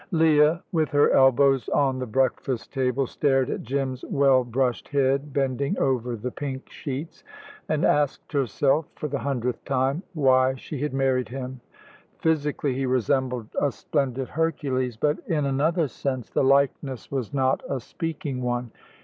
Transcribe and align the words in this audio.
Leah, 0.09 0.63
with 0.71 0.89
her 0.89 1.11
elbows 1.11 1.69
on 1.69 1.99
the 1.99 2.07
breakfast 2.07 2.73
table, 2.73 3.05
stared 3.05 3.51
at 3.51 3.61
Jim's 3.61 4.03
well 4.05 4.43
brushed 4.43 4.87
head 4.87 5.31
bending 5.31 5.77
over 5.77 6.15
the 6.15 6.31
pink 6.31 6.67
sheets, 6.71 7.23
and 7.69 7.85
asked 7.85 8.31
herself, 8.33 8.87
for 8.95 9.07
the 9.07 9.19
hundredth 9.19 9.63
time, 9.63 10.01
why 10.15 10.55
she 10.55 10.81
had 10.81 10.91
married 10.91 11.29
him. 11.29 11.61
Physically 12.17 12.73
he 12.73 12.87
resembled 12.87 13.49
a 13.61 13.71
splendid 13.71 14.29
Hercules, 14.29 14.97
but 14.97 15.19
in 15.27 15.45
another 15.45 15.87
sense 15.87 16.31
the 16.31 16.43
likeness 16.43 17.11
was 17.11 17.31
not 17.31 17.61
a 17.69 17.79
speaking 17.79 18.41
one. 18.41 18.71